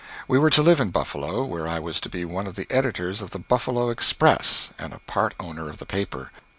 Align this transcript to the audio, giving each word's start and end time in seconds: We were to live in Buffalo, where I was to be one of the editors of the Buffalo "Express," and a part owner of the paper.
We 0.27 0.39
were 0.39 0.49
to 0.49 0.63
live 0.63 0.79
in 0.79 0.89
Buffalo, 0.89 1.43
where 1.45 1.67
I 1.67 1.77
was 1.77 1.99
to 1.99 2.09
be 2.09 2.25
one 2.25 2.47
of 2.47 2.55
the 2.55 2.65
editors 2.71 3.21
of 3.21 3.29
the 3.29 3.37
Buffalo 3.37 3.91
"Express," 3.91 4.71
and 4.79 4.93
a 4.93 4.99
part 5.05 5.35
owner 5.39 5.69
of 5.69 5.77
the 5.77 5.85
paper. 5.85 6.31